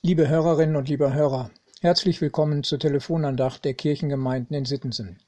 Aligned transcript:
Liebe 0.00 0.28
Hörerinnen 0.28 0.76
und 0.76 0.88
liebe 0.88 1.12
Hörer, 1.12 1.50
herzlich 1.80 2.20
willkommen 2.20 2.62
zur 2.62 2.78
Telefonandacht 2.78 3.64
der 3.64 3.74
Kirchengemeinden 3.74 4.56
in 4.56 4.64
Sittensen. 4.64 5.18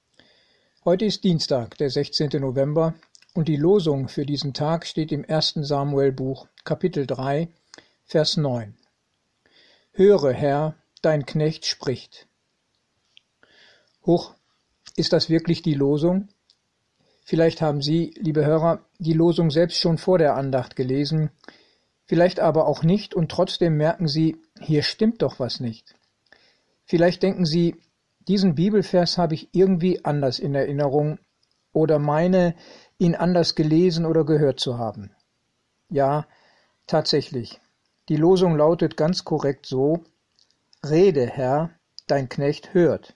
Heute 0.85 1.07
ist 1.07 1.25
Dienstag, 1.25 1.77
der 1.79 1.91
16. 1.91 2.41
November, 2.41 2.95
und 3.35 3.49
die 3.49 3.57
Losung 3.57 4.07
für 4.07 4.25
diesen 4.25 4.55
Tag 4.55 4.87
steht 4.87 5.11
im 5.11 5.25
1. 5.29 5.55
Samuelbuch, 5.57 6.47
Kapitel 6.63 7.05
3, 7.05 7.49
Vers 8.05 8.37
9. 8.37 8.77
Höre, 9.91 10.33
Herr, 10.33 10.77
dein 11.03 11.27
Knecht 11.27 11.67
spricht. 11.67 12.29
Hoch, 14.07 14.37
ist 14.95 15.13
das 15.13 15.29
wirklich 15.29 15.63
die 15.63 15.75
Losung? 15.75 16.29
Vielleicht 17.25 17.61
haben 17.61 17.83
Sie, 17.83 18.15
liebe 18.21 18.47
Hörer, 18.47 18.87
die 19.01 19.15
Losung 19.15 19.51
selbst 19.51 19.81
schon 19.81 19.99
vor 19.99 20.19
der 20.19 20.37
Andacht 20.37 20.77
gelesen, 20.77 21.31
vielleicht 22.07 22.39
aber 22.39 22.69
auch 22.69 22.85
nicht 22.85 23.15
und 23.15 23.31
trotzdem 23.31 23.77
merken 23.77 24.07
Sie, 24.07 24.37
hier 24.61 24.83
stimmt 24.83 25.23
doch 25.23 25.41
was 25.41 25.61
nicht. 25.61 25.95
Vielleicht 26.85 27.23
denken 27.23 27.45
Sie, 27.45 27.77
diesen 28.29 28.55
Bibelvers 28.55 29.19
habe 29.19 29.35
ich 29.35 29.49
irgendwie 29.53 30.05
anders 30.05 30.39
in 30.39 30.55
Erinnerung 30.55 31.19
oder 31.73 31.99
meine, 31.99 32.55
ihn 32.99 33.15
anders 33.15 33.55
gelesen 33.55 34.05
oder 34.05 34.25
gehört 34.25 34.61
zu 34.61 34.79
haben. 34.79 35.11
Ja, 35.89 36.27
tatsächlich. 36.87 37.61
Die 38.09 38.17
Losung 38.17 38.57
lautet 38.57 38.97
ganz 38.97 39.25
korrekt 39.25 39.67
so, 39.67 40.05
Rede, 40.85 41.27
Herr, 41.27 41.71
dein 42.07 42.29
Knecht 42.29 42.75
hört. 42.75 43.15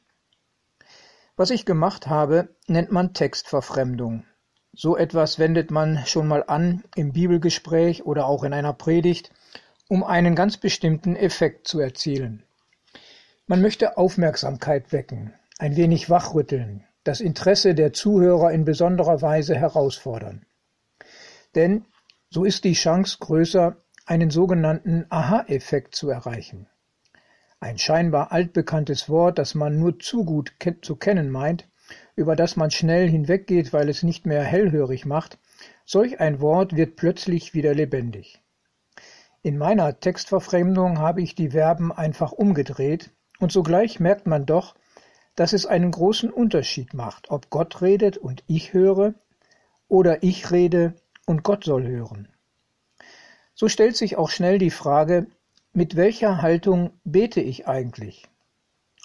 Was 1.36 1.50
ich 1.50 1.66
gemacht 1.66 2.06
habe, 2.06 2.48
nennt 2.66 2.92
man 2.92 3.12
Textverfremdung. 3.12 4.24
So 4.72 4.96
etwas 4.96 5.38
wendet 5.38 5.70
man 5.70 6.04
schon 6.06 6.28
mal 6.28 6.44
an 6.46 6.84
im 6.94 7.12
Bibelgespräch 7.12 8.04
oder 8.04 8.26
auch 8.26 8.44
in 8.44 8.52
einer 8.52 8.72
Predigt, 8.72 9.30
um 9.88 10.04
einen 10.04 10.34
ganz 10.34 10.56
bestimmten 10.56 11.16
Effekt 11.16 11.68
zu 11.68 11.80
erzielen. 11.80 12.42
Man 13.46 13.60
möchte 13.60 13.96
Aufmerksamkeit 13.98 14.92
wecken, 14.92 15.34
ein 15.58 15.76
wenig 15.76 16.08
wachrütteln, 16.08 16.84
das 17.04 17.20
Interesse 17.20 17.74
der 17.74 17.92
Zuhörer 17.92 18.52
in 18.52 18.64
besonderer 18.64 19.20
Weise 19.20 19.54
herausfordern. 19.54 20.46
Denn 21.54 21.84
so 22.30 22.44
ist 22.44 22.64
die 22.64 22.72
Chance 22.72 23.18
größer, 23.20 23.76
einen 24.06 24.30
sogenannten 24.30 25.06
Aha-Effekt 25.08 25.94
zu 25.94 26.10
erreichen. 26.10 26.66
Ein 27.60 27.78
scheinbar 27.78 28.32
altbekanntes 28.32 29.08
Wort, 29.08 29.38
das 29.38 29.54
man 29.54 29.78
nur 29.78 29.98
zu 29.98 30.24
gut 30.24 30.54
zu 30.82 30.96
kennen 30.96 31.30
meint, 31.30 31.68
über 32.16 32.36
das 32.36 32.56
man 32.56 32.70
schnell 32.70 33.08
hinweggeht, 33.08 33.72
weil 33.72 33.88
es 33.88 34.02
nicht 34.02 34.26
mehr 34.26 34.42
hellhörig 34.42 35.06
macht, 35.06 35.38
solch 35.84 36.20
ein 36.20 36.40
Wort 36.40 36.76
wird 36.76 36.96
plötzlich 36.96 37.54
wieder 37.54 37.74
lebendig. 37.74 38.42
In 39.44 39.58
meiner 39.58 40.00
Textverfremdung 40.00 41.00
habe 41.00 41.20
ich 41.20 41.34
die 41.34 41.50
Verben 41.50 41.92
einfach 41.92 42.32
umgedreht 42.32 43.10
und 43.40 43.52
sogleich 43.52 44.00
merkt 44.00 44.26
man 44.26 44.46
doch, 44.46 44.74
dass 45.36 45.52
es 45.52 45.66
einen 45.66 45.90
großen 45.90 46.30
Unterschied 46.30 46.94
macht, 46.94 47.30
ob 47.30 47.50
Gott 47.50 47.82
redet 47.82 48.16
und 48.16 48.42
ich 48.46 48.72
höre 48.72 49.12
oder 49.86 50.22
ich 50.22 50.50
rede 50.50 50.94
und 51.26 51.42
Gott 51.42 51.62
soll 51.62 51.86
hören. 51.86 52.26
So 53.54 53.68
stellt 53.68 53.96
sich 53.98 54.16
auch 54.16 54.30
schnell 54.30 54.56
die 54.56 54.70
Frage, 54.70 55.26
mit 55.74 55.94
welcher 55.94 56.40
Haltung 56.40 56.92
bete 57.04 57.42
ich 57.42 57.68
eigentlich? 57.68 58.26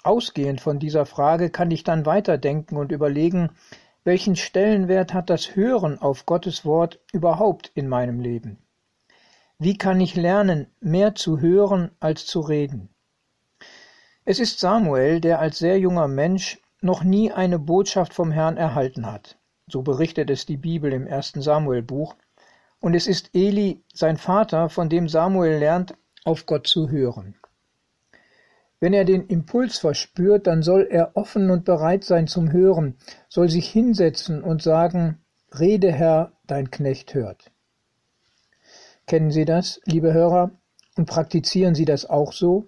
Ausgehend 0.04 0.62
von 0.62 0.78
dieser 0.78 1.04
Frage 1.04 1.50
kann 1.50 1.70
ich 1.70 1.84
dann 1.84 2.06
weiterdenken 2.06 2.78
und 2.78 2.92
überlegen, 2.92 3.50
welchen 4.04 4.36
Stellenwert 4.36 5.12
hat 5.12 5.28
das 5.28 5.54
Hören 5.54 5.98
auf 5.98 6.24
Gottes 6.24 6.64
Wort 6.64 6.98
überhaupt 7.12 7.70
in 7.74 7.88
meinem 7.88 8.20
Leben? 8.20 8.56
Wie 9.62 9.76
kann 9.76 10.00
ich 10.00 10.16
lernen, 10.16 10.68
mehr 10.80 11.14
zu 11.14 11.38
hören 11.38 11.90
als 12.00 12.24
zu 12.24 12.40
reden? 12.40 12.88
Es 14.24 14.40
ist 14.40 14.58
Samuel, 14.58 15.20
der 15.20 15.38
als 15.38 15.58
sehr 15.58 15.78
junger 15.78 16.08
Mensch 16.08 16.58
noch 16.80 17.04
nie 17.04 17.30
eine 17.30 17.58
Botschaft 17.58 18.14
vom 18.14 18.32
Herrn 18.32 18.56
erhalten 18.56 19.04
hat. 19.04 19.36
So 19.66 19.82
berichtet 19.82 20.30
es 20.30 20.46
die 20.46 20.56
Bibel 20.56 20.94
im 20.94 21.06
ersten 21.06 21.42
Samuelbuch. 21.42 22.16
Und 22.80 22.94
es 22.94 23.06
ist 23.06 23.34
Eli, 23.34 23.84
sein 23.92 24.16
Vater, 24.16 24.70
von 24.70 24.88
dem 24.88 25.10
Samuel 25.10 25.58
lernt, 25.58 25.94
auf 26.24 26.46
Gott 26.46 26.66
zu 26.66 26.88
hören. 26.88 27.34
Wenn 28.80 28.94
er 28.94 29.04
den 29.04 29.26
Impuls 29.26 29.76
verspürt, 29.76 30.46
dann 30.46 30.62
soll 30.62 30.88
er 30.90 31.18
offen 31.18 31.50
und 31.50 31.66
bereit 31.66 32.04
sein 32.04 32.28
zum 32.28 32.50
Hören, 32.50 32.96
soll 33.28 33.50
sich 33.50 33.68
hinsetzen 33.68 34.42
und 34.42 34.62
sagen, 34.62 35.22
Rede 35.52 35.92
Herr, 35.92 36.32
dein 36.46 36.70
Knecht 36.70 37.12
hört. 37.12 37.52
Kennen 39.10 39.32
Sie 39.32 39.44
das, 39.44 39.80
liebe 39.86 40.12
Hörer, 40.12 40.52
und 40.96 41.06
praktizieren 41.06 41.74
Sie 41.74 41.84
das 41.84 42.08
auch 42.08 42.32
so? 42.32 42.64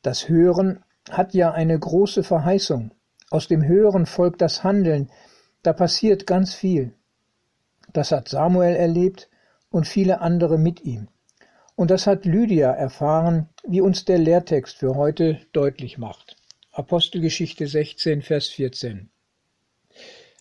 Das 0.00 0.30
Hören 0.30 0.82
hat 1.10 1.34
ja 1.34 1.52
eine 1.52 1.78
große 1.78 2.22
Verheißung. 2.22 2.92
Aus 3.28 3.46
dem 3.46 3.62
Hören 3.62 4.06
folgt 4.06 4.40
das 4.40 4.64
Handeln, 4.64 5.10
da 5.62 5.74
passiert 5.74 6.26
ganz 6.26 6.54
viel. 6.54 6.94
Das 7.92 8.10
hat 8.10 8.30
Samuel 8.30 8.74
erlebt 8.74 9.28
und 9.68 9.86
viele 9.86 10.22
andere 10.22 10.56
mit 10.56 10.80
ihm. 10.86 11.08
Und 11.76 11.90
das 11.90 12.06
hat 12.06 12.24
Lydia 12.24 12.70
erfahren, 12.72 13.50
wie 13.66 13.82
uns 13.82 14.06
der 14.06 14.16
Lehrtext 14.16 14.78
für 14.78 14.94
heute 14.94 15.40
deutlich 15.52 15.98
macht. 15.98 16.38
Apostelgeschichte 16.72 17.66
16, 17.66 18.22
Vers 18.22 18.48
14. 18.48 19.10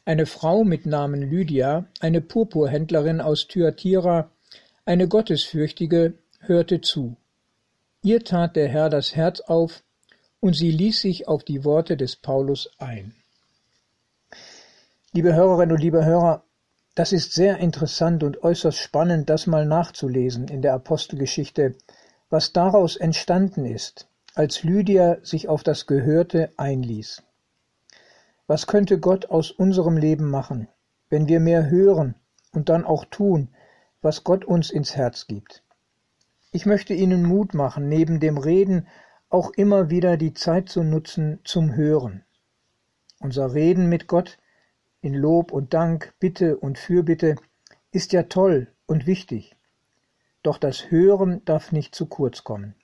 Eine 0.05 0.25
Frau 0.25 0.63
mit 0.63 0.85
Namen 0.85 1.23
Lydia, 1.23 1.87
eine 1.99 2.21
Purpurhändlerin 2.21 3.19
aus 3.19 3.49
Thyatira, 3.49 4.31
eine 4.87 5.09
Gottesfürchtige, 5.09 6.13
hörte 6.39 6.79
zu. 6.79 7.17
Ihr 8.03 8.23
tat 8.23 8.55
der 8.55 8.69
Herr 8.69 8.89
das 8.89 9.17
Herz 9.17 9.41
auf, 9.41 9.83
und 10.39 10.53
sie 10.53 10.71
ließ 10.71 11.01
sich 11.01 11.27
auf 11.27 11.43
die 11.43 11.65
Worte 11.65 11.97
des 11.97 12.15
Paulus 12.15 12.71
ein. 12.77 13.13
Liebe 15.11 15.33
Hörerinnen 15.33 15.75
und 15.75 15.81
liebe 15.81 16.05
Hörer, 16.05 16.43
das 16.95 17.11
ist 17.11 17.33
sehr 17.33 17.57
interessant 17.57 18.23
und 18.23 18.43
äußerst 18.43 18.77
spannend, 18.77 19.29
das 19.29 19.45
mal 19.45 19.65
nachzulesen 19.65 20.47
in 20.47 20.61
der 20.61 20.73
Apostelgeschichte, 20.73 21.75
was 22.29 22.53
daraus 22.53 22.95
entstanden 22.95 23.65
ist, 23.65 24.07
als 24.35 24.63
Lydia 24.63 25.17
sich 25.21 25.49
auf 25.49 25.63
das 25.63 25.85
Gehörte 25.85 26.53
einließ. 26.55 27.23
Was 28.45 28.67
könnte 28.67 28.99
Gott 28.99 29.25
aus 29.25 29.51
unserem 29.51 29.97
Leben 29.97 30.29
machen, 30.29 30.69
wenn 31.09 31.27
wir 31.27 31.41
mehr 31.41 31.69
hören 31.69 32.15
und 32.53 32.69
dann 32.69 32.85
auch 32.85 33.03
tun, 33.03 33.49
was 34.01 34.23
Gott 34.23 34.45
uns 34.45 34.69
ins 34.69 34.95
Herz 34.95 35.27
gibt? 35.27 35.63
Ich 36.51 36.65
möchte 36.65 36.93
Ihnen 36.93 37.23
Mut 37.23 37.53
machen, 37.53 37.89
neben 37.89 38.19
dem 38.19 38.37
Reden 38.37 38.87
auch 39.29 39.51
immer 39.51 39.89
wieder 39.89 40.17
die 40.17 40.33
Zeit 40.33 40.69
zu 40.69 40.83
nutzen 40.83 41.39
zum 41.43 41.75
Hören. 41.75 42.23
Unser 43.19 43.53
Reden 43.53 43.89
mit 43.89 44.07
Gott 44.07 44.37
in 45.01 45.13
Lob 45.13 45.51
und 45.51 45.73
Dank, 45.73 46.13
Bitte 46.19 46.57
und 46.57 46.77
Fürbitte 46.77 47.35
ist 47.91 48.13
ja 48.13 48.23
toll 48.23 48.67
und 48.85 49.05
wichtig. 49.07 49.55
Doch 50.43 50.57
das 50.57 50.91
Hören 50.91 51.43
darf 51.45 51.71
nicht 51.71 51.95
zu 51.95 52.05
kurz 52.05 52.43
kommen. 52.43 52.75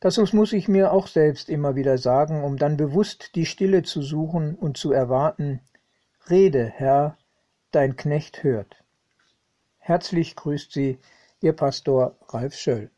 Das 0.00 0.18
muss 0.32 0.52
ich 0.52 0.68
mir 0.68 0.92
auch 0.92 1.06
selbst 1.06 1.48
immer 1.48 1.76
wieder 1.76 1.98
sagen, 1.98 2.44
um 2.44 2.58
dann 2.58 2.76
bewusst 2.76 3.34
die 3.34 3.46
Stille 3.46 3.82
zu 3.82 4.02
suchen 4.02 4.54
und 4.54 4.76
zu 4.76 4.92
erwarten. 4.92 5.60
Rede, 6.28 6.66
Herr, 6.66 7.16
dein 7.70 7.96
Knecht 7.96 8.42
hört. 8.42 8.83
Herzlich 9.86 10.34
grüßt 10.34 10.72
Sie 10.72 10.98
Ihr 11.42 11.52
Pastor 11.52 12.16
Ralf 12.30 12.54
Schöll. 12.54 12.90